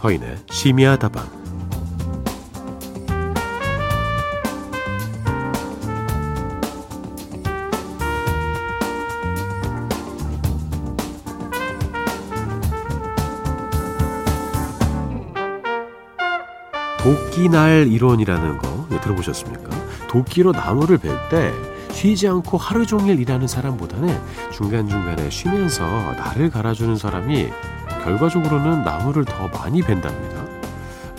[0.00, 1.28] 서인의 심야 다방
[16.98, 19.68] 도끼날 이론이라는 거 들어보셨습니까?
[20.08, 21.52] 도끼로 나무를 벨 때
[21.92, 24.18] 쉬지 않고 하루 종일 일하는 사람보다는
[24.52, 27.50] 중간중간에 쉬면서 날을 갈아주는 사람이
[28.02, 30.44] 결과적으로는 나무를 더 많이 벤답니다.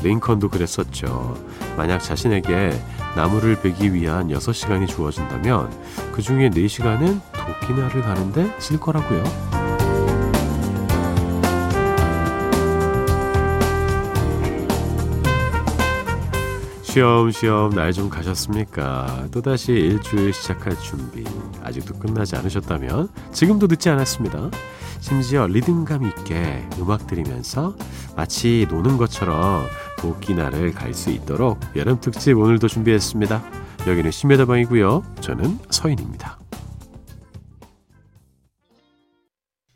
[0.03, 1.37] 링컨도 그랬었죠.
[1.77, 2.71] 만약 자신에게
[3.15, 5.69] 나무를 베기 위한 6시간이 주어진다면
[6.11, 9.23] 그 중에 4시간은 도끼날을 가는데 쓸 거라고요.
[16.91, 19.27] 쉬엄쉬엄 날좀 가셨습니까?
[19.31, 21.23] 또다시 일주일 시작할 준비
[21.63, 24.49] 아직도 끝나지 않으셨다면 지금도 늦지 않았습니다.
[25.01, 27.75] 심지어 리듬감 있게 음악 들으면서
[28.15, 29.65] 마치 노는 것처럼
[29.99, 33.43] 도끼날을 갈수 있도록 여름 특집 오늘도 준비했습니다.
[33.87, 35.03] 여기는 심야다방이고요.
[35.21, 36.39] 저는 서인입니다.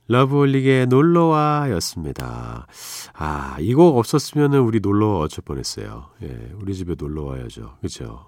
[0.08, 2.68] 러브홀릭의 놀러와 였습니다.
[3.14, 6.12] 아, 이 곡 없었으면 우리 놀러 어쩔 뻔했어요.
[6.22, 7.78] 예, 우리 집에 놀러 와야죠.
[7.82, 8.28] 그죠?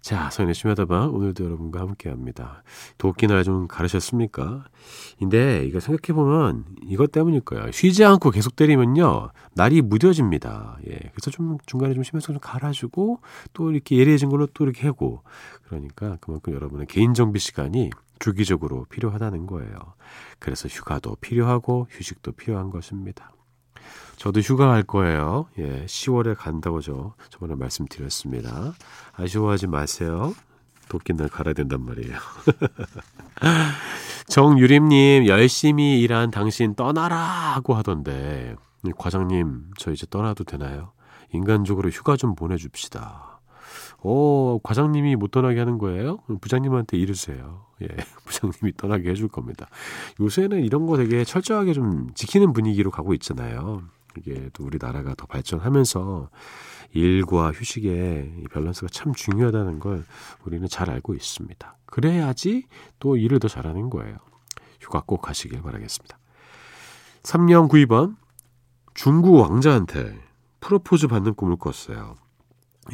[0.00, 2.62] 자, 서인의 심야다방 오늘도 여러분과 함께 합니다.
[2.98, 4.64] 도끼나 좀 가르셨습니까?
[5.18, 7.70] 근데 이거 생각해 보면 이것 때문일 거예요.
[7.72, 9.30] 쉬지 않고 계속 때리면요.
[9.54, 10.78] 날이 무뎌집니다.
[10.88, 13.20] 예, 그래서 좀 중간에 좀 쉬면서 좀 갈아주고
[13.52, 15.22] 또 이렇게 예리해진 걸로 또 이렇게 하고
[15.66, 19.74] 그러니까 그만큼 여러분의 개인 정비 시간이 주기적으로 필요하다는 거예요.
[20.38, 23.32] 그래서 휴가도 필요하고 휴식도 필요한 것입니다.
[24.20, 25.46] 저도 휴가 갈 거예요.
[25.58, 28.74] 예, 10월에 간다고 저 저번에 말씀드렸습니다.
[29.16, 30.34] 아쉬워하지 마세요.
[30.90, 32.12] 도끼날 갈아야 된단 말이에요.
[34.28, 38.56] 정유림님, 열심히 일한 당신 떠나라 하고 하던데,
[38.98, 40.92] 과장님, 저 이제 떠나도 되나요?
[41.32, 43.40] 인간적으로 휴가 좀 보내줍시다.
[44.02, 46.18] 어, 과장님이 못 떠나게 하는 거예요?
[46.42, 47.64] 부장님한테 이르세요.
[47.80, 47.86] 예,
[48.26, 49.66] 부장님이 떠나게 해줄 겁니다.
[50.20, 53.80] 요새는 이런 거 되게 철저하게 좀 지키는 분위기로 가고 있잖아요.
[54.16, 56.30] 이게 또 우리나라가 더 발전하면서
[56.92, 60.04] 일과 휴식의 밸런스가 참 중요하다는 걸
[60.44, 61.76] 우리는 잘 알고 있습니다.
[61.86, 62.66] 그래야지
[62.98, 64.16] 또 일을 더 잘하는 거예요.
[64.80, 66.18] 휴가 꼭 가시길 바라겠습니다.
[67.22, 68.16] 3년 9번
[68.94, 70.18] 중국 왕자한테
[70.60, 72.16] 프로포즈 받는 꿈을 꿨어요.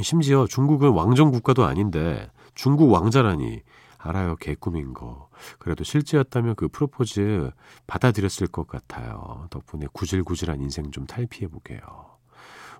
[0.02, 3.62] 심지어 중국은 왕정 국가도 아닌데 중국 왕자라니
[4.06, 5.28] 알아요 개꿈인 거
[5.58, 7.50] 그래도 실제였다면 그 프로포즈
[7.86, 11.80] 받아들였을 것 같아요 덕분에 구질구질한 인생 좀 탈피해 보게요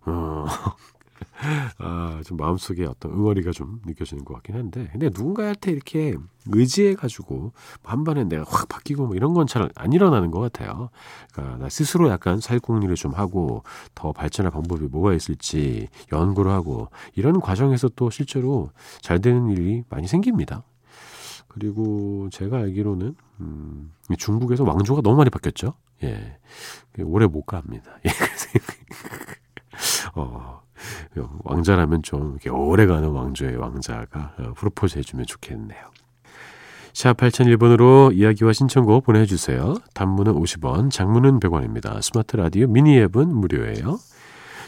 [0.07, 0.47] 어,
[1.79, 6.15] 아, 좀 마음속에 어떤 응어리가 좀 느껴지는 것 같긴 한데, 근데 누군가한테 이렇게
[6.47, 7.53] 의지해가지고,
[7.85, 10.91] 한 번에 내가 확 바뀌고 뭐 이런 건 잘 안 일어나는 것 같아요.
[11.33, 13.63] 그러니까 나 스스로 약간 살공리를 좀 하고,
[13.95, 18.71] 더 발전할 방법이 뭐가 있을지 연구를 하고, 이런 과정에서 또 실제로
[19.01, 20.65] 잘 되는 일이 많이 생깁니다.
[21.59, 25.73] 그리고 제가 알기로는, 음, 중국에서 왕조가 너무 많이 바뀌었죠.
[26.05, 26.37] 예.
[27.03, 27.93] 오래 못 갑니다.
[28.05, 28.11] 예.
[30.15, 30.61] 어,
[31.45, 35.81] 왕자라면 좀 이렇게 오래가는 왕조의 왕자가 어, 프로포즈 해주면 좋겠네요.
[36.93, 39.77] 샵 8001번으로 이야기와 신청곡 보내주세요.
[39.95, 42.03] 단문은 50원, 장문은 100원입니다.
[42.03, 43.99] 스마트 라디오 미니 앱은 무료예요.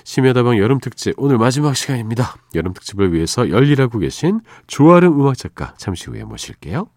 [0.09, 2.35] 심야다방 여름특집 오늘 마지막 시간입니다.
[2.55, 6.89] 여름특집을 위해서 열일하고 계신 조아름 음악작가 잠시 후에 모실게요.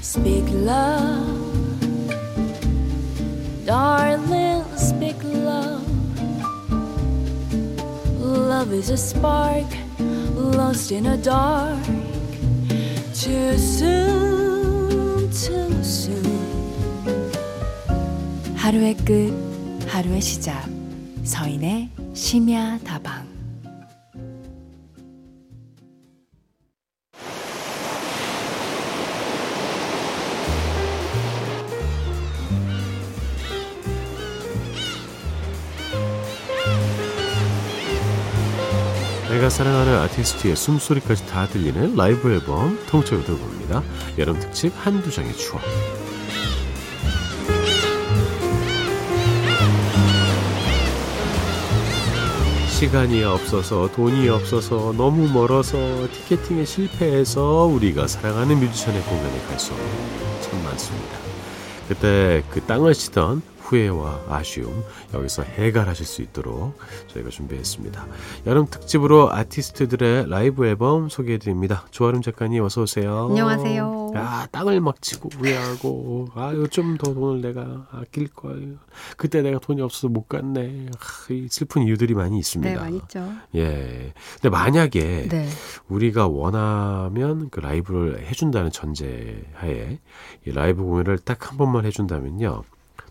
[0.00, 1.80] Speak love,
[3.64, 5.82] darling, speak love.
[8.20, 9.66] Love is a spark
[10.36, 11.82] lost in a dark.
[13.14, 14.43] Too soon,
[18.64, 19.30] 하루의 끝,
[19.88, 20.66] 하루의 시작.
[21.22, 23.28] 서인의 심야 다방.
[39.28, 43.82] 내가 사랑하는 아티스트의 숨소리까지 다 들리는 라이브 앨범 통째로 들어봅니다.
[44.16, 45.60] 여름 특집 한두 장의 추억.
[52.74, 55.78] 시간이 없어서 돈이 없어서 너무 멀어서
[56.12, 59.88] 티켓팅에 실패해서 우리가 사랑하는 뮤지션의 공연에 갈 수 없는
[60.42, 61.16] 참 많습니다.
[61.88, 63.42] 그때 그 땅을 치던
[63.74, 66.78] 후회와 아쉬움 여기서 해결하실 수 있도록
[67.08, 68.06] 저희가 준비했습니다.
[68.46, 71.84] 여름 특집으로 아티스트들의 라이브 앨범 소개해드립니다.
[71.90, 73.26] 조아름 작가님 어서 오세요.
[73.30, 74.12] 안녕하세요.
[74.14, 78.78] 야 땅을 막 치고 후회하고 아유 좀 더 돈을 내가 아낄 걸
[79.16, 80.86] 그때 내가 돈이 없어서 못 갔네.
[80.94, 82.72] 아, 이 슬픈 이유들이 많이 있습니다.
[82.72, 83.28] 네, 많이 있죠.
[83.56, 84.12] 예.
[84.34, 85.48] 근데 만약에 네.
[85.88, 89.98] 우리가 원하면 그 라이브를 해준다는 전제하에
[90.46, 92.62] 이 라이브 공연을 딱 한 번만 해준다면요.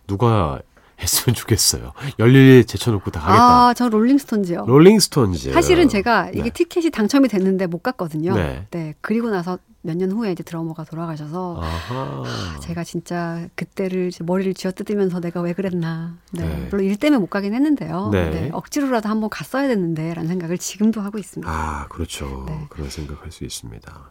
[0.06, 0.60] 누가
[1.00, 1.92] 했으면 좋겠어요.
[2.18, 3.68] 열일이 제쳐놓고 다 하겠다.
[3.68, 4.64] 아, 저 롤링스톤즈요.
[4.66, 5.52] 롤링스톤즈.
[5.52, 6.50] 사실은 제가 이게 네.
[6.50, 8.34] 티켓이 당첨이 됐는데 못 갔거든요.
[8.70, 8.94] 네.
[9.00, 12.58] 그리고 나서 몇 년 후에 이제 드러머가 돌아가셔서 아하.
[12.60, 16.16] 제가 진짜 그때를 머리를 쥐어뜯으면서 내가 왜 그랬나.
[16.32, 16.46] 네.
[16.46, 16.68] 네.
[16.70, 18.08] 물론 일 때문에 못 가긴 했는데요.
[18.10, 18.48] 네.
[18.54, 21.52] 억지로라도 한번 갔어야 됐는데라는 생각을 지금도 하고 있습니다.
[21.52, 22.44] 아, 그렇죠.
[22.48, 22.66] 네.
[22.70, 24.10] 그런 생각할 수 있습니다.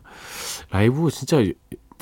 [0.69, 1.37] 라이브 진짜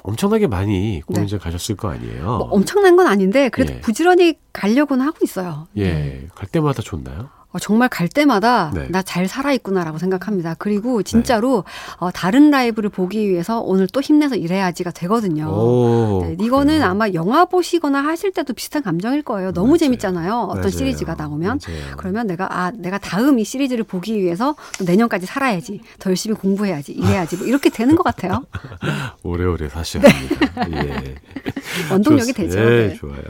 [0.04, 2.16] 엄청나게 많이 공연장 가셨을 거 아니에요?
[2.16, 2.22] 네.
[2.22, 3.82] 뭐 엄청난 건 아닌데 그래도 예.
[3.82, 5.68] 부지런히 가려고는 하고 있어요.
[5.76, 6.28] 예, 네.
[6.36, 7.30] 갈 때마다 좋나요?
[7.53, 8.88] 어, 정말 갈 때마다 네.
[8.89, 10.56] 나잘 살아있구나라고 생각합니다.
[10.57, 11.63] 그리고 진짜로
[11.98, 15.48] 어, 다른 라이브를 보기 위해서 오늘 또 힘내서 일해야지가 되거든요.
[15.50, 16.86] 오, 네, 이거는 그래요?
[16.89, 19.51] 아마 영화 보시거나 하실 때도 비슷한 감정일 거예요.
[19.51, 19.77] 너무 맞아요.
[19.80, 20.33] 재밌잖아요.
[20.44, 20.69] 어떤 맞아요.
[20.69, 21.59] 시리즈가 나오면.
[21.68, 21.95] 맞아요.
[21.98, 26.94] 그러면 내가 아 내가 다음 이 시리즈를 보기 위해서 또 내년까지 살아야지 더 열심히 공부해야지
[26.94, 28.44] 일해야지 뭐 이렇게 되는 것 같아요
[29.24, 30.65] 오래오래 사셔야 합니다.
[30.86, 31.15] 예.
[31.92, 32.94] 원동력이 좋습- 되죠 예, 네.
[32.95, 33.21] 좋아요.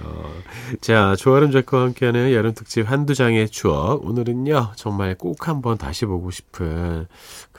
[0.81, 4.05] 자, 조아름 작가와 함께하는 여름 특집 한두 장의 추억.
[4.11, 7.07] 오늘은요, 정말 꼭 한번 다시 보고 싶은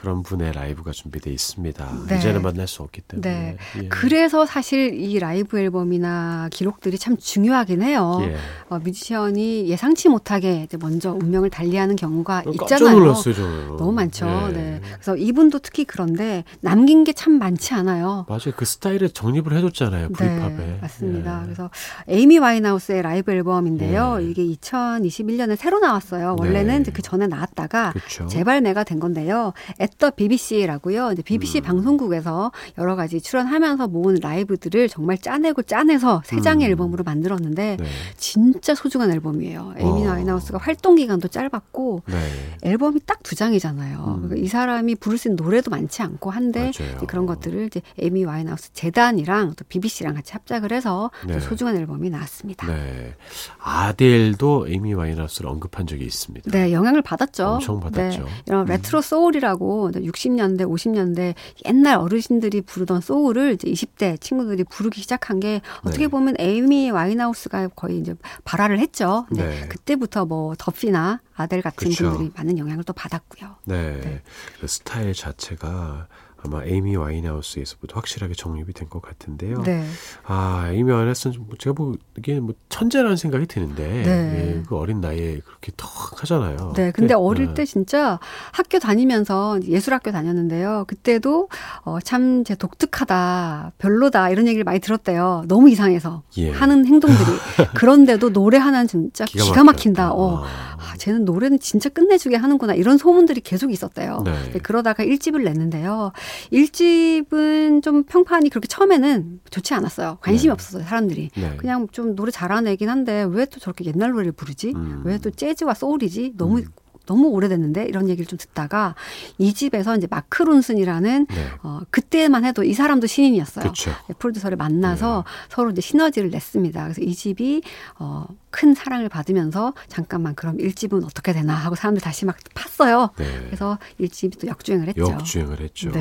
[0.03, 1.91] 그런 분의 라이브가 준비되어 있습니다.
[2.09, 2.17] 네.
[2.17, 3.29] 이제는 만날 수 없기 때문에.
[3.29, 3.57] 네.
[3.83, 3.87] 예.
[3.87, 8.19] 그래서 사실 이 라이브 앨범이나 기록들이 참 중요하긴 해요.
[8.23, 8.35] 예.
[8.67, 12.99] 어, 뮤지션이 예상치 못하게 이제 먼저 운명을 달리하는 경우가 있잖아요.
[12.99, 13.77] 놀랐어요.
[13.77, 14.27] 너무 많죠.
[14.49, 14.51] 예.
[14.53, 14.81] 네.
[14.91, 18.25] 그래서 이분도 특히 그런데 남긴 게 참 많지 않아요.
[18.27, 18.51] 맞아요.
[18.57, 20.09] 그 스타일에 정립을 해줬잖아요.
[20.09, 20.49] 브이팝에.
[20.57, 21.39] 네, 맞습니다.
[21.41, 21.43] 예.
[21.45, 21.69] 그래서
[22.09, 24.17] 에이미 와인하우스의 라이브 앨범인데요.
[24.19, 24.25] 예.
[24.25, 26.35] 이게 2021년에 새로 나왔어요.
[26.39, 26.91] 원래는 네.
[26.91, 28.27] 그 전에 나왔다가 그렇죠.
[28.27, 29.53] 재발매가 된 건데요.
[29.79, 31.11] 앳더 BBC라고요.
[31.13, 31.63] 이제 BBC 음.
[31.63, 36.71] 방송국에서 여러 가지 출연하면서 모은 라이브들을 정말 짜내고 짜내서 세 장의 음.
[36.71, 37.85] 앨범으로 만들었는데 네.
[38.17, 39.75] 진짜 소중한 앨범이에요.
[39.77, 40.11] 에이미 어.
[40.11, 42.17] 와인하우스가 활동 기간도 짧았고 네.
[42.63, 43.97] 앨범이 딱 두 장이잖아요.
[43.99, 44.27] 음.
[44.27, 46.71] 그러니까 이 사람이 부를 수 있는 노래도 많지 않고 한데
[47.07, 51.33] 그런 것들을 이제 에이미 와인하우스 재단이랑 또 BBC랑 같이 합작을 해서 네.
[51.33, 52.67] 또 소중한 앨범이 나왔습니다.
[52.67, 52.73] 네.
[52.73, 53.15] 네.
[53.59, 56.71] 아델도 에이미 와인하우스를 언급한 적이 있습니다.
[56.71, 57.45] 영향을 받았죠.
[57.45, 58.23] 엄청 받았죠.
[58.23, 61.35] 네, 이런 레트로 소울이라고 60년대, 50년대
[61.65, 66.07] 옛날 어르신들이 부르던 소울을 이제 20대 친구들이 부르기 시작한 게 어떻게 네.
[66.07, 69.25] 보면 에이미 와인하우스가 거의 이제 발화를 했죠.
[69.29, 69.67] 근데 네.
[69.67, 72.09] 그때부터 뭐 더피나 아델 같은 그쵸.
[72.09, 73.55] 분들이 많은 영향을 또 받았고요.
[73.65, 74.01] 네.
[74.01, 74.21] 네.
[74.59, 76.07] 그 스타일 자체가
[76.45, 79.61] 아마 에이미 와인하우스에서부터 확실하게 정립이 된 것 같은데요.
[79.63, 79.85] 네.
[80.25, 84.57] 아, 에이미 와인하우스는 좀 제가 보기에는 뭐 천재라는 생각이 드는데 네.
[84.57, 86.73] 예, 그 어린 나이에 그렇게 턱 하잖아요.
[86.75, 87.53] 네, 근데 어릴 네.
[87.53, 88.19] 때 진짜
[88.51, 90.85] 학교 다니면서 예술학교 다녔는데요.
[90.87, 91.49] 그때도
[91.85, 95.43] 어, 참 제 독특하다, 별로다 이런 얘기를 많이 들었대요.
[95.47, 96.51] 너무 이상해서 예.
[96.51, 97.25] 하는 행동들이.
[97.75, 99.63] 그런데도 노래 하나는 진짜 기가, 막혔다.
[99.63, 100.11] 막힌다.
[100.13, 100.73] 어, 아.
[100.83, 104.21] 아, 쟤는 노래는 진짜 끝내주게 하는구나 이런 소문들이 계속 있었대요.
[104.25, 104.33] 네.
[104.53, 106.11] 네, 그러다가 1집을 냈는데요.
[106.51, 110.17] 1집은 좀 평판이 그렇게 처음에는 좋지 않았어요.
[110.21, 110.53] 관심이 네.
[110.53, 111.29] 없었어요, 사람들이.
[111.35, 111.55] 네.
[111.57, 114.73] 그냥 좀 노래 잘하는 애긴 한데 왜 또 저렇게 옛날 노래를 부르지?
[114.75, 115.01] 음.
[115.05, 116.33] 왜또 재즈와 소울이지?
[116.37, 116.65] 너무 음.
[117.05, 118.95] 너무 오래됐는데 이런 얘기를 좀 듣다가
[119.37, 121.47] 이 집에서 이제 마크 론슨이라는 네.
[121.63, 123.65] 어 그때만 해도 이 사람도 신인이었어요.
[124.07, 125.45] 네, 프로듀서를 만나서 네.
[125.49, 126.83] 서로 이제 시너지를 냈습니다.
[126.83, 127.61] 그래서 이 집이
[127.99, 133.09] 어, 큰 사랑을 받으면서 잠깐만 그럼 1집은 어떻게 되나 하고 사람들 다시 막 팠어요.
[133.17, 133.25] 네.
[133.45, 135.01] 그래서 1집이 또 역주행을 했죠.
[135.03, 135.91] 역주행을 했죠.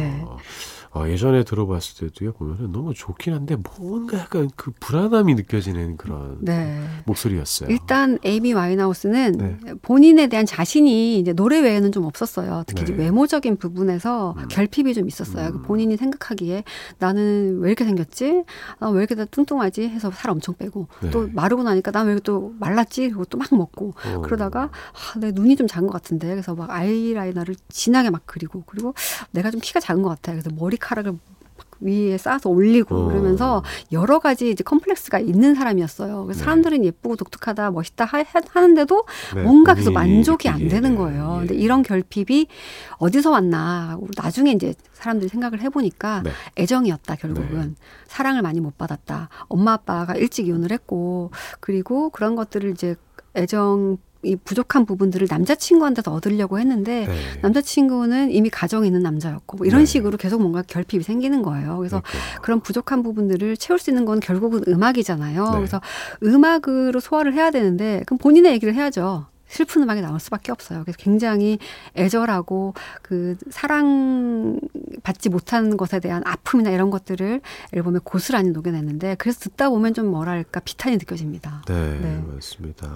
[0.95, 1.01] 네.
[1.01, 6.83] 어, 예전에 들어봤을 때도요 보면은 너무 좋긴 한데 뭔가 약간 그 불안함이 느껴지는 그런 네.
[7.07, 7.71] 목소리였어요.
[7.71, 9.59] 일단 에이미 와인하우스는 네.
[9.81, 12.65] 본인에 대한 자신이 이제 노래 외에는 좀 없었어요.
[12.67, 12.93] 특히 네.
[13.05, 14.49] 외모적인 부분에서 음.
[14.49, 15.49] 결핍이 좀 있었어요.
[15.49, 15.63] 음.
[15.63, 16.65] 본인이 생각하기에
[16.99, 18.45] 나는 왜 이렇게 생겼지?
[18.79, 19.89] 아, 왜 이렇게 다 뚱뚱하지?
[19.89, 21.11] 해서 살 엄청 빼고 네.
[21.11, 23.09] 또 마르고 나니까 난 왜 또 말랐지?
[23.09, 24.21] 그리고 또 막 먹고 어.
[24.21, 28.93] 그러다가 아, 내 눈이 좀 작은 것 같은데 그래서 막 아이라이너를 진하게 막 그리고 그리고
[29.31, 30.33] 내가 좀 키가 작은 것 같아.
[30.33, 31.21] 그래서 머리 카락을 막
[31.83, 33.09] 위에 쌓아서 올리고 어.
[33.09, 36.25] 그러면서 여러 가지 이제 컴플렉스가 있는 사람이었어요.
[36.25, 36.45] 그래서 네.
[36.45, 41.41] 사람들은 예쁘고 독특하다, 멋있다 하, 하는데도 네, 뭔가 계속 만족이 안 되는 거예요.
[41.43, 41.47] 예.
[41.47, 42.47] 근데 이런 결핍이
[42.99, 43.99] 어디서 왔나?
[44.17, 46.31] 나중에 이제 사람들이 생각을 해보니까 네.
[46.57, 47.75] 애정이었다 결국은 네.
[48.07, 49.29] 사랑을 많이 못 받았다.
[49.49, 52.95] 엄마 아빠가 일찍 이혼을 했고 그리고 그런 것들을 이제
[53.35, 57.15] 애정 이 부족한 부분들을 남자친구한테서 얻으려고 했는데 네.
[57.43, 59.87] 남자친구는 이미 가정이 있는 남자였고 뭐 이런 네.
[59.87, 61.79] 식으로 계속 뭔가 결핍이 생기는 거예요.
[61.79, 62.41] 그래서 그러니까요.
[62.43, 65.45] 그런 부족한 부분들을 채울 수 있는 건 결국은 음악이잖아요.
[65.45, 65.57] 네.
[65.57, 65.81] 그래서
[66.23, 69.27] 음악으로 소화를 해야 되는데 그럼 본인의 얘기를 해야죠.
[69.53, 70.83] 슬픈 음악이 나올 수밖에 없어요.
[70.83, 71.59] 그래서 굉장히
[71.95, 74.59] 애절하고 그 사랑
[75.03, 77.43] 받지 못하는 것에 대한 아픔이나 이런 것들을
[77.73, 81.63] 앨범에 고스란히 녹여냈는데 그래서 듣다 보면 좀 뭐랄까 비탄이 느껴집니다.
[81.69, 82.25] 네, 네.
[82.27, 82.91] 맞습니다.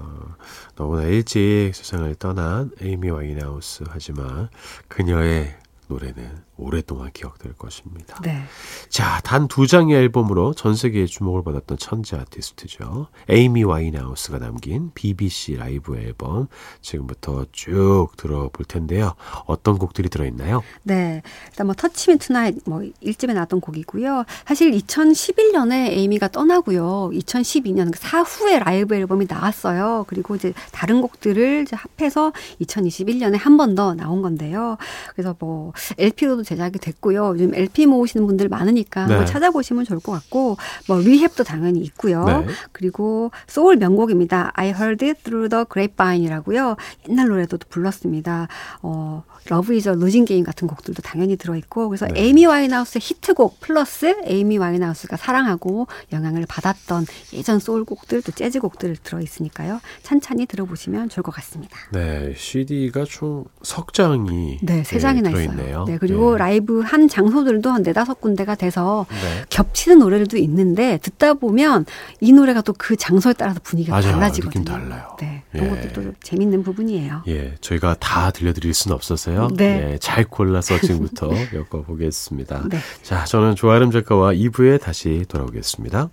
[0.76, 4.48] 너무나 일찍 세상을 떠난 에이미 와인하우스 하지만
[4.88, 5.54] 그녀의
[5.88, 8.18] 노래는 오랫동안 기억될 것입니다.
[8.22, 8.42] 네.
[8.88, 13.06] 자, 단 두 장의 앨범으로 전 세계에 주목을 받았던 천재 아티스트죠.
[13.28, 16.48] 에이미 와인하우스가 남긴 BBC 라이브 앨범
[16.80, 19.14] 지금부터 쭉 들어볼 텐데요.
[19.46, 20.62] 어떤 곡들이 들어있나요?
[20.82, 21.22] 네.
[21.50, 24.24] 일단 뭐 Touch Me Tonight 뭐 1집에 나왔던 곡이고요.
[24.46, 27.10] 사실 2011년에 에이미가 떠나고요.
[27.12, 30.04] 2012년 그 사후에 라이브 앨범이 나왔어요.
[30.08, 34.76] 그리고 이제 다른 곡들을 이제 합해서 2021년에 한 번 더 나온 건데요.
[35.14, 37.28] 그래서 뭐 LP로도 제작이 됐고요.
[37.34, 39.24] 요즘 LP 모으시는 분들 많으니까 네.
[39.24, 40.56] 찾아보시면 좋을 것 같고
[40.88, 42.24] 뭐 Rehab도 당연히 있고요.
[42.24, 42.46] 네.
[42.72, 44.52] 그리고 소울 명곡입니다.
[44.54, 46.76] I Heard It Through the Grapevine이라고요.
[47.08, 48.48] 옛날 노래도 불렀습니다.
[48.82, 52.20] 어, Love is a Losing Game 같은 곡들도 당연히 들어있고 그래서 네.
[52.22, 58.96] 에이미 와인하우스의 히트곡 플러스 에이미 와인하우스가 사랑하고 영향을 받았던 예전 소울 곡들 또 재즈 곡들
[59.02, 59.80] 들어있으니까요.
[60.02, 61.76] 찬찬히 들어보시면 좋을 것 같습니다.
[61.92, 65.66] 네, CD가 총 석 장이 네, 세 장이나 들어있네요.
[65.68, 65.84] 있어요.
[65.86, 66.38] 네, 그리고 네.
[66.38, 69.44] 라이브 한 장소들도 한 네다섯 군데가 돼서 네.
[69.50, 71.84] 겹치는 노래들도 있는데 듣다 보면
[72.20, 74.12] 이 노래가 또 그 장소에 따라서 분위기가 맞아요.
[74.12, 74.50] 달라지거든요.
[74.50, 75.16] 느낌 달라요.
[75.18, 75.88] 네, 그런 예.
[75.88, 77.22] 것도 또 재밌는 부분이에요.
[77.26, 79.35] 예, 저희가 다 들려드릴 수는 없어서요.
[79.56, 79.92] 네.
[79.92, 82.68] 예, 잘 골라서 지금부터 엮어보겠습니다.
[82.70, 82.78] 네.
[83.02, 86.10] 자, 저는 조아름 작가와 2부에 다시 돌아오겠습니다.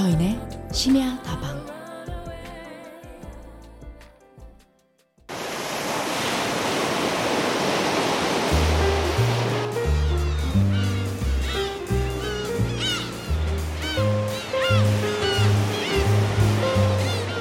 [0.00, 0.40] 서인의
[0.72, 1.60] 심야 다방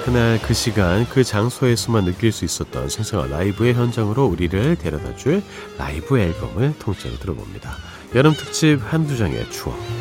[0.04, 5.44] 그날 그 시간 그 장소에서만 느낄 수 있었던 생생한 라이브의 현장으로 우리를 데려다줄
[5.78, 7.72] 라이브 앨범을 통째로 들어봅니다.
[8.16, 9.99] 여름 특집 한두 장의 추억.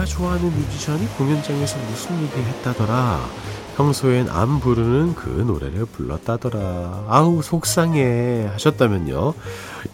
[0.00, 3.20] 내가 좋아하는 뮤지션이 공연장에서 무슨 얘기를 했다더라.
[3.76, 7.04] 평소엔 안 부르는 그 노래를 불렀다더라.
[7.08, 9.34] 아우 속상해 하셨다면요.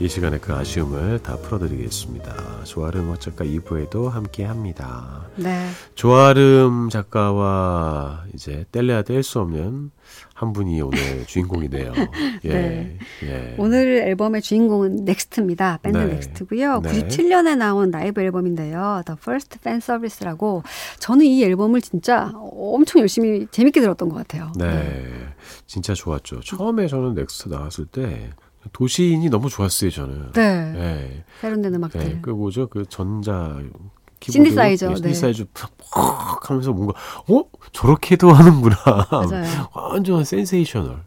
[0.01, 2.65] 이 시간에 그 아쉬움을 다 풀어드리겠습니다.
[2.65, 5.27] 조아름 작가 2부에도 함께 합니다.
[5.37, 5.69] 네.
[5.95, 9.91] 조아름 작가와 이제 뗄래야 뗄 수 없는
[10.35, 11.93] 한 분이 오늘 주인공이네요.
[12.45, 12.49] 예.
[12.49, 12.99] 네.
[13.25, 13.55] 예.
[13.59, 15.79] 오늘 앨범의 주인공은 넥스트입니다.
[15.83, 16.07] 밴드 네.
[16.15, 16.81] 넥스트고요.
[16.81, 16.91] 네.
[16.91, 19.03] 97년에 나온 라이브 앨범인데요.
[19.07, 20.63] The First Fan Service라고
[20.99, 24.53] 저는 이 앨범을 진짜 엄청 열심히 재밌게 들었던 것 같아요.
[24.59, 25.07] 네.
[25.67, 26.41] 진짜 좋았죠.
[26.41, 28.31] 처음에 저는 넥스트 나왔을 때
[28.73, 30.33] 도시인이 너무 좋았어요, 저는.
[30.33, 30.73] 네.
[30.73, 31.25] 네.
[31.41, 32.01] 세련된 음악들.
[32.01, 32.19] 네.
[32.23, 32.69] 그 뭐죠?
[32.69, 33.59] 그 전자
[34.21, 34.95] 신디사이저, 네.
[34.97, 36.95] 신디사이저 퍽 하면서 뭔가
[37.29, 37.43] 어?
[37.73, 38.77] 저렇게도 하는구나.
[39.11, 39.69] 맞아요.
[39.75, 41.03] 완전 센세이셔널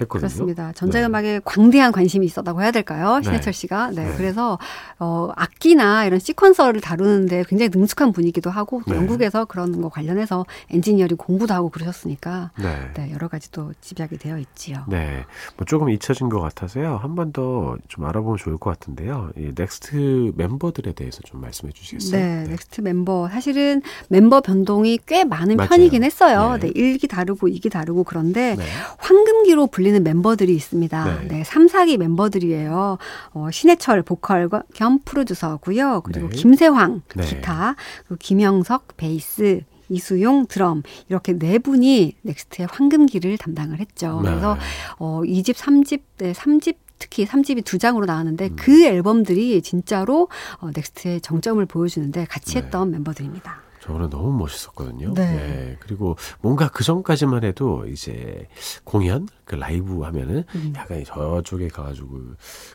[0.00, 0.28] 했거든요.
[0.28, 0.72] 그렇습니다.
[0.72, 3.16] 전자음악에 광대한 관심이 있었다고 해야 될까요?
[3.18, 3.22] 네.
[3.22, 3.90] 신해철 씨가.
[3.90, 4.04] 네.
[4.04, 4.14] 네.
[4.16, 4.58] 그래서
[4.98, 8.98] 어 악기나 이런 시퀀서를 다루는데 굉장히 능숙한 분이기도 하고 또 네.
[8.98, 12.90] 영국에서 그런 거 관련해서 엔지니어링 공부도 하고 그러셨으니까 네.
[12.94, 14.84] 네, 여러 가지 또 집약이 되어 있지요.
[14.88, 15.24] 네,
[15.56, 16.96] 뭐 조금 잊혀진 것 같아서요.
[17.02, 19.30] 한 번 더 좀 알아보면 좋을 것 같은데요.
[19.36, 22.20] 이 넥스트 멤버들에 대해서 좀 말씀해 주시겠어요?
[22.20, 25.68] 네, 넥스트 멤버 사실은 멤버 변동이 꽤 많은 맞아요.
[25.68, 26.58] 편이긴 했어요.
[26.60, 26.72] 네.
[26.72, 28.64] 네, 1기 다르고 2기 다르고 그런데 네.
[28.98, 31.04] 황금기로 불리는 멤버들이 있습니다.
[31.04, 31.28] 네.
[31.28, 32.98] 네, 3, 4기 멤버들이에요.
[33.32, 36.02] 어, 신해철 보컬 겸 프로듀서고요.
[36.02, 36.36] 그리고 네.
[36.36, 37.24] 김세황 네.
[37.24, 37.76] 기타,
[38.06, 44.20] 그리고 김영석 베이스, 이수용 드럼 이렇게 네 분이 넥스트의 황금기를 담당을 했죠.
[44.22, 44.30] 네.
[44.30, 44.56] 그래서
[44.98, 48.56] 어 2집, 3집, 네, 3집 특히 3집이 두 장으로 나왔는데 음.
[48.56, 52.62] 그 앨범들이 진짜로 어, 넥스트의 정점을 보여주는데 같이 네.
[52.62, 53.63] 했던 멤버들입니다.
[53.84, 55.12] 저번에 너무 멋있었거든요.
[55.12, 55.76] 네.
[55.78, 58.48] 그리고 뭔가 그 전까지만 해도 이제
[58.82, 60.72] 공연, 그 라이브 하면은 음.
[60.74, 62.08] 약간 저쪽에 가가지고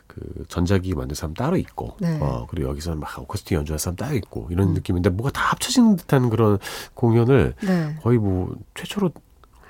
[0.06, 2.16] 그 전자기기 만든 사람 따로 있고, 네.
[2.16, 2.22] 음.
[2.22, 6.30] 어, 그리고 여기서는 막 어쿠스틱 연주하는 사람 따로 있고 이런 느낌인데 뭐가 다 합쳐진 듯한
[6.30, 6.58] 그런
[6.94, 7.96] 공연을 네.
[8.02, 9.10] 거의 뭐 최초로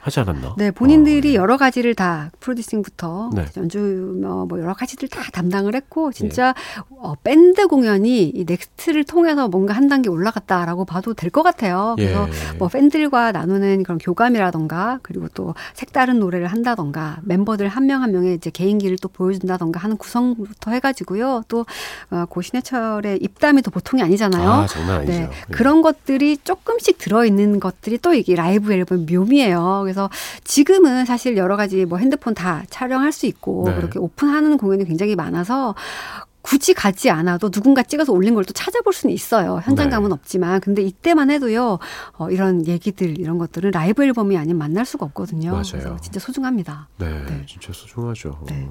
[0.00, 0.54] 하지 않았나?
[0.56, 3.44] 네, 본인들이 어, 여러 가지를 다 프로듀싱부터 네.
[3.56, 3.78] 연주
[4.20, 6.54] 뭐, 뭐 여러 가지들 다 담당을 했고 진짜
[7.02, 11.94] 어, 밴드 공연이 이 넥스트를 통해서 뭔가 한 단계 올라갔다라고 봐도 될 것 같아요.
[11.98, 12.06] 예.
[12.06, 12.28] 그래서
[12.58, 18.34] 뭐 팬들과 나누는 그런 교감이라던가 그리고 또 색다른 노래를 한다던가 멤버들 한 명 한 명의
[18.34, 21.42] 이제 개인기를 또 보여준다던가 하는 구성부터 해가지고요.
[21.48, 21.66] 또
[22.10, 24.50] 어, 고신해철의 입담이 또 보통이 아니잖아요.
[24.50, 25.12] 아, 장난 아니죠.
[25.12, 25.52] 네, 예.
[25.52, 29.84] 그런 것들이 조금씩 들어있는 것들이 또 이게 라이브 앨범 묘미예요.
[29.90, 30.08] 그래서
[30.44, 33.74] 지금은 사실 여러 가지 뭐 핸드폰 다 촬영할 수 있고 네.
[33.74, 35.74] 그렇게 오픈하는 공연이 굉장히 많아서
[36.42, 39.60] 굳이 가지 않아도 누군가 찍어서 올린 걸 또 찾아볼 수는 있어요.
[39.62, 40.14] 현장감은 네.
[40.14, 40.60] 없지만.
[40.60, 41.78] 근데 이때만 해도요,
[42.16, 45.50] 어, 이런 얘기들, 이런 것들은 라이브 앨범이 아니면 만날 수가 없거든요.
[45.50, 45.62] 맞아요.
[45.70, 46.88] 그래서 진짜 소중합니다.
[46.96, 47.44] 네, 네.
[47.46, 48.40] 진짜 소중하죠.
[48.46, 48.68] 네.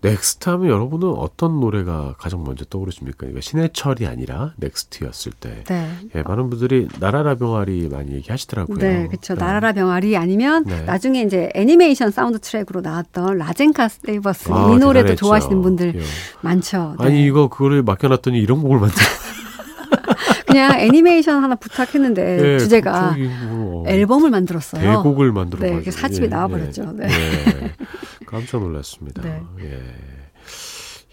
[0.00, 3.26] 넥스트 하면 여러분은 어떤 노래가 가장 먼저 떠오르십니까?
[3.26, 5.64] 이거 신해철이 아니라 넥스트였을 때.
[5.64, 5.90] 네.
[6.14, 8.78] 예, 많은 분들이 날아라 병아리 많이 얘기하시더라고요.
[8.78, 9.34] 네, 그렇죠.
[9.34, 10.82] 날아라 병아리 아니면 네.
[10.82, 15.16] 나중에 이제 애니메이션 사운드 트랙으로 나왔던 라젠카 Save Us 아, 이 노래도 대단했죠.
[15.16, 16.00] 좋아하시는 분들 예.
[16.42, 16.94] 많죠.
[17.00, 17.06] 네.
[17.06, 18.96] 아니 이거 그거를 맡겨놨더니 이런 곡을 만들.
[20.46, 23.16] 그냥 애니메이션 하나 부탁했는데 예, 주제가
[23.48, 24.82] 뭐 앨범을 만들었어요.
[24.82, 26.92] 대곡을 만들어 네, 사집이 나와버렸죠.
[26.92, 27.08] 네.
[28.32, 28.36] 예.
[28.36, 29.22] 깜짝 놀랐습니다.
[29.22, 29.42] 네.
[29.60, 30.27] 예.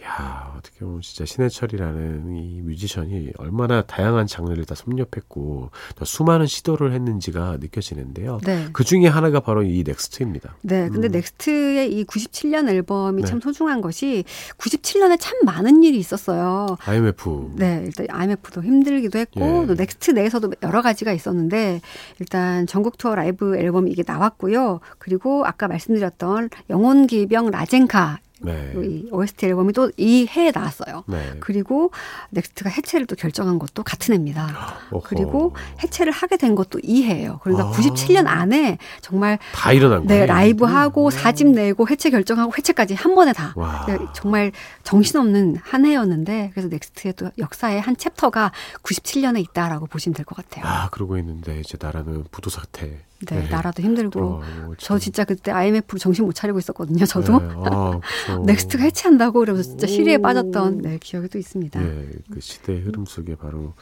[0.05, 6.93] 야, 어떻게 보면 진짜 신해철이라는 이 뮤지션이 얼마나 다양한 장르를 다 섭렵했고 또 수많은 시도를
[6.93, 8.39] 했는지가 느껴지는데요.
[8.43, 8.67] 네.
[8.71, 10.57] 그 중에 하나가 바로 이 넥스트입니다.
[10.61, 13.27] 네, 근데 넥스트의 이 97년 앨범이 네.
[13.27, 14.23] 참 소중한 것이
[14.57, 16.77] 97년에 참 많은 일이 있었어요.
[16.85, 17.53] IMF.
[17.55, 19.65] 네, 일단 IMF도 힘들기도 했고 예.
[19.65, 21.81] 또 넥스트 내에서도 여러 가지가 있었는데
[22.19, 24.81] 일단 전국 투어 라이브 앨범이 이게 나왔고요.
[24.99, 28.73] 그리고 아까 말씀드렸던 영혼 기병 라젠카 네.
[28.77, 31.03] 이 OST 앨범이 또 이 해에 나왔어요.
[31.07, 31.33] 네.
[31.39, 31.91] 그리고
[32.31, 34.77] 넥스트가 해체를 또 결정한 것도 같은 해입니다.
[34.91, 35.01] 어허.
[35.07, 37.39] 그리고 해체를 하게 된 것도 이 해예요.
[37.43, 37.71] 그러니까 아.
[37.71, 40.21] 97년 안에 정말 다 일어난 거예요.
[40.21, 41.11] 네, 라이브 하고 음.
[41.11, 43.53] 사집 내고 해체 결정하고 해체까지 한 번에 다.
[43.55, 43.85] 와.
[43.87, 44.51] 네, 정말
[44.83, 48.51] 정신없는 한 해였는데 그래서 넥스트의 또 역사의 한 챕터가
[48.83, 50.65] 97년에 있다라고 보시면 될 것 같아요.
[50.65, 53.04] 아, 그러고 있는데 이제 나라는 부도 사태.
[53.25, 54.41] 네, 나라도 힘들고
[54.77, 54.99] 저 참.
[54.99, 57.05] 진짜 그때 IMF로 정신 못 차리고 있었거든요.
[57.05, 57.49] 저도 네.
[57.65, 57.99] 아.
[58.45, 60.21] 넥스트가 해체한다고 그러면서 진짜 시름에 오.
[60.21, 61.81] 빠졌던 네, 기억이 또 있습니다.
[61.83, 63.73] 예, 그 시대의 흐름 속에 바로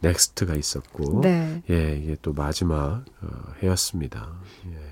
[0.00, 1.62] 넥스트가 있었고, 네.
[1.70, 3.28] 예, 이게 또 마지막 어,
[3.62, 4.28] 해였습니다.
[4.66, 4.85] 예.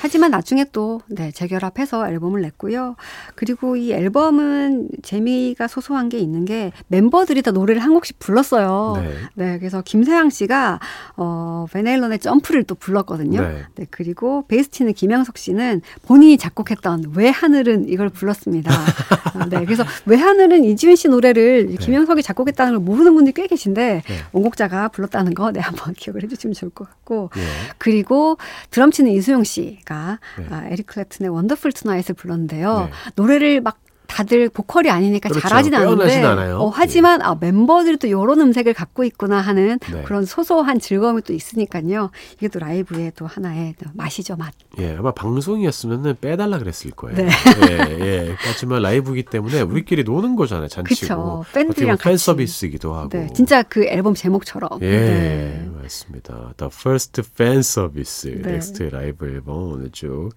[0.00, 2.96] 하지만 나중에 또 네, 재결합해서 앨범을 냈고요.
[3.34, 8.94] 그리고 이 앨범은 재미가 소소한 게 있는 게 멤버들이 다 노래를 한 곡씩 불렀어요.
[9.02, 9.14] 네.
[9.34, 10.78] 네, 그래서 김세황 씨가
[11.16, 13.40] 어 밴 헤일런의 Jump를 또 불렀거든요.
[13.40, 13.64] 네.
[13.74, 13.86] 네.
[13.90, 18.72] 그리고 베이스치는 김영석 씨는 본인이 작곡했던 왜 하늘은 이걸 불렀습니다.
[18.72, 24.02] 아, 네, 그래서 왜 하늘은 이지훈 씨 노래를 김영석이 작곡했다는 걸 모르는 분들이 꽤 계신데
[24.06, 24.16] 네.
[24.32, 27.42] 원곡자가 불렀다는 거 네, 한번 기억을 해주시면 좋을 것 같고 예.
[27.78, 28.36] 그리고
[28.70, 30.46] 드럼 치는 이수용 씨가 네.
[30.50, 32.80] 아, 에릭 클랩튼의 Wonderful Tonight을 불렀는데요.
[32.80, 32.90] 네.
[33.14, 35.46] 노래를 막 다들 보컬이 아니니까 그렇죠.
[35.46, 36.56] 잘하진 빼어나진 않아요.
[36.58, 40.02] 어, 하지만 아, 멤버들이 또 이런 음색을 갖고 있구나 하는 네.
[40.02, 42.10] 그런 소소한 즐거움이 또 있으니까요.
[42.38, 44.52] 이게 또 라이브의 또 하나의 또 맛이죠 맛.
[44.78, 47.16] 예, 아마 방송이었으면은 빼달라 그랬을 거예요.
[47.16, 47.28] 네.
[47.70, 48.34] 예, 예.
[48.38, 51.00] 하지만 라이브이기 때문에 우리끼리 노는 거잖아요, 잔치고.
[51.00, 51.44] 그쵸.
[51.52, 52.16] 팬들이랑 팬.
[52.16, 53.10] 서비스이기도 하고.
[53.10, 54.80] 네, 진짜 그 앨범 제목처럼.
[54.82, 55.70] 예, 네.
[55.82, 56.54] 맞습니다.
[56.56, 58.52] The First Fan Service 네.
[58.52, 60.30] 넥스트 라이브 앨범 오늘 쭉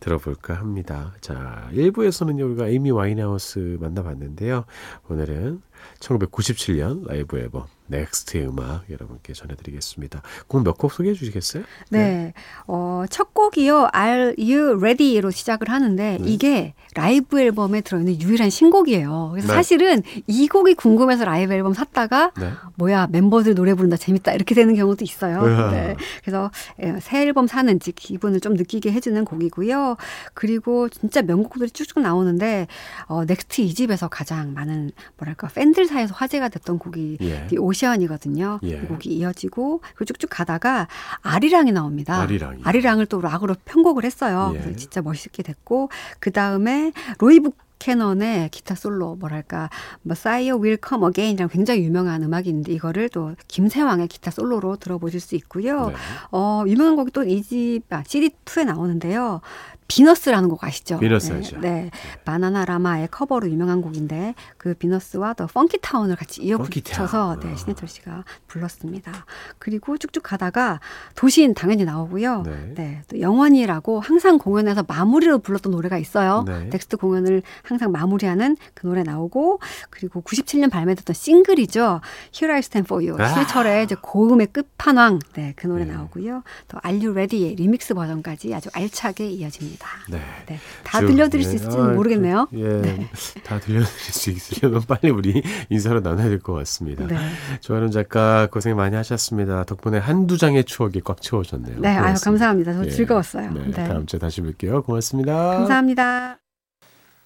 [0.00, 1.12] 들어볼까 합니다.
[1.20, 4.64] 자, 1부에서는 우리가 에이미 와인 하우스 만나봤는데요.
[5.08, 5.62] 오늘은
[6.00, 10.22] 1997년 라이브 앨범 넥스트의 음악 여러분께 전해드리겠습니다.
[10.48, 11.64] 곡 몇 곡 소개해 주시겠어요?
[11.90, 12.32] 네.
[12.66, 13.88] 어, 첫 곡이요.
[13.94, 16.28] Are You Ready로 시작을 하는데 네.
[16.28, 19.30] 이게 라이브 앨범에 들어있는 유일한 신곡이에요.
[19.32, 19.54] 그래서 네.
[19.54, 22.50] 사실은 이 곡이 궁금해서 라이브 앨범 샀다가 네.
[22.76, 25.40] 뭐야 멤버들 노래 부른다 재밌다 이렇게 되는 경우도 있어요.
[25.42, 25.70] 으아.
[25.72, 25.96] 네.
[26.22, 26.50] 그래서
[26.82, 29.96] 예, 새 앨범 사는지 기분을 좀 느끼게 해주는 곡이고요.
[30.32, 32.66] 그리고 진짜 명곡들이 쭉쭉 나오는데
[33.06, 37.46] 어, 넥스트 이 집에서 가장 많은 뭐랄까 팬들 사이에서 화제가 됐던 곡이 예.
[37.52, 38.60] The Ocean이거든요.
[38.62, 38.68] 예.
[38.68, 40.88] 이 곡이 이어지고 그 쭉쭉 가다가
[41.22, 42.20] 아리랑이 나옵니다.
[42.20, 42.62] 아리랑이.
[42.64, 44.52] 아리랑을 또 락으로 편곡을 했어요.
[44.54, 44.58] 예.
[44.60, 49.68] 그래서 진짜 멋있게 됐고 그 다음에 로이 부캐넌의 기타 솔로 뭐랄까
[50.06, 55.34] Messiah Will Come Again이라는 굉장히 유명한 음악이 있는데 이거를 또 김세황의 기타 솔로로 들어보실 수
[55.36, 55.88] 있고요.
[55.88, 55.94] 네.
[56.30, 59.40] 어, 유명한 곡이 또 이집 아, CD2에 나오는데요.
[59.86, 60.98] 비너스라는 곡 아시죠?
[60.98, 61.60] 비너스 네, 알죠.
[61.60, 61.90] 네.
[62.24, 67.40] 바나나 라마의 커버로 유명한 곡인데 그 비너스와 더 Funky Town을 같이 이어 Funky 붙여서 타운.
[67.40, 69.12] 네, 신해철 씨가 불렀습니다.
[69.58, 70.80] 그리고 쭉쭉 가다가
[71.14, 72.42] 도시인 당연히 나오고요.
[72.42, 72.74] 네.
[72.74, 73.02] 네.
[73.08, 76.44] 또 영원이라고 항상 공연에서 마무리로 불렀던 노래가 있어요.
[76.46, 76.64] 네.
[76.64, 82.00] 넥스트 공연을 항상 마무리하는 그 노래 나오고 그리고 97년 발매됐던 싱글이죠.
[82.34, 83.22] Here I Stand For You.
[83.22, 83.28] 아.
[83.28, 85.18] 신해철의 이제 고음의 끝판왕.
[85.34, 85.92] 네, 그 노래 네.
[85.92, 86.42] 나오고요.
[86.68, 89.73] 또 Are You Ready의 리믹스 버전까지 아주 알차게 이어집니다.
[90.08, 90.20] 네.
[90.46, 90.58] 네.
[90.82, 91.56] 다 쭉, 들려드릴 수 네.
[91.56, 92.48] 있을지는 아, 모르겠네요.
[92.54, 93.08] 예,
[93.44, 97.06] 다 들려드릴 수 있으려면 빨리 우리 인사로 나눠야 될 것 같습니다.
[97.06, 97.16] 네.
[97.60, 99.64] 조아름 작가 고생 많이 하셨습니다.
[99.64, 101.80] 덕분에 한두 장의 추억이 꽉 채워졌네요.
[101.80, 102.30] 네, 아유, 고맙습니다.
[102.30, 102.72] 감사합니다.
[102.74, 102.90] 저 예.
[102.90, 103.50] 즐거웠어요.
[103.52, 103.88] 네, 네.
[103.88, 104.84] 다음 주에 다시 뵐게요.
[104.84, 105.34] 고맙습니다.
[105.34, 106.38] 감사합니다.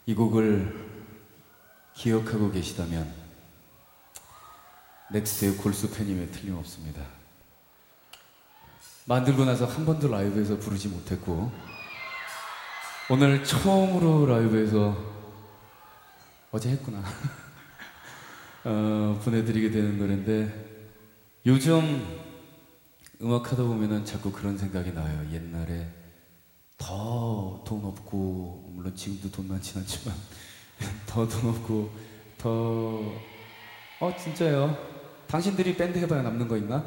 [0.07, 0.75] 이 곡을
[1.95, 3.07] 기억하고 계시다면
[5.13, 7.03] 넥스트의 골수 팬임에 틀림없습니다.
[9.07, 11.51] 만들고 나서 한 번도 라이브에서 부르지 못했고
[13.11, 14.97] 오늘 처음으로 라이브에서
[16.51, 17.03] 어제 했구나.
[18.64, 20.66] 어, 보내드리게 되는 노래인데
[21.47, 22.18] 요즘
[23.23, 25.27] 음악 하다 보면은 자꾸 그런 생각이 나요.
[25.33, 25.88] 옛날에
[26.77, 30.14] 더 돈 없고 물론 지금도 돈 많진 않지만
[31.07, 31.90] 더 돈 없고
[32.38, 33.12] 더
[34.01, 34.77] 어 진짜요?
[35.27, 36.85] 당신들이 밴드 해봐야 남는 거 있나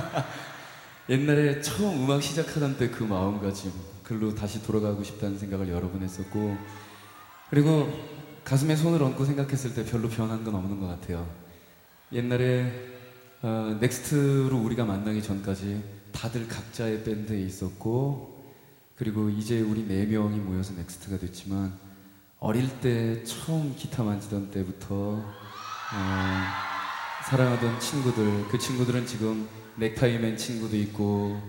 [1.08, 3.72] 옛날에 처음 음악 시작하던 때 그 마음가짐
[4.04, 6.56] 글로 다시 돌아가고 싶다는 생각을 여러 번 했었고
[7.48, 7.88] 그리고
[8.44, 11.28] 가슴에 손을 얹고 생각했을 때 별로 변한 건 없는 것 같아요.
[12.12, 12.72] 옛날에
[13.42, 15.82] 어, 넥스트로 우리가 만나기 전까지
[16.12, 18.44] 다들 각자의 밴드에 있었고
[18.96, 21.72] 그리고 이제 우리 네 명이 모여서 넥스트가 됐지만
[22.38, 25.24] 어릴 때 처음 기타 만지던 때부터 어,
[27.28, 29.48] 사랑하던 친구들 그 친구들은 지금
[29.80, 31.40] 넥타이맨 친구도 있고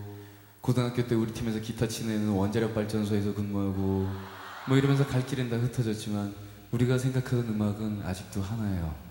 [0.62, 4.08] 고등학교 때 우리 팀에서 기타 치는 원자력 발전소에서 근무하고
[4.70, 6.34] 뭐 이러면서 갈 길은 다 흩어졌지만
[6.72, 9.11] 우리가 생각하던 음악은 아직도 하나예요.